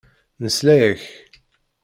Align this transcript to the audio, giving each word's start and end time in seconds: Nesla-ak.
Nesla-ak. 0.43 1.03